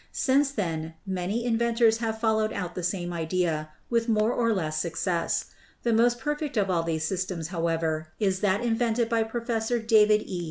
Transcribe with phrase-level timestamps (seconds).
[0.17, 4.95] Since then many inventors have followed out the same idea, with more or less suc
[4.97, 5.45] cess.
[5.83, 10.39] The most perfect of all these systems, however, is that invented by Professor David E.